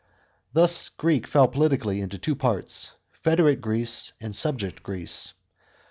Thus 0.51 0.89
Greece 0.89 1.29
fell 1.29 1.47
politically 1.47 2.01
into 2.01 2.17
two 2.17 2.35
parts: 2.35 2.93
federate 3.11 3.61
Greece 3.61 4.13
and 4.19 4.35
subject 4.35 4.81
Greece. 4.81 5.33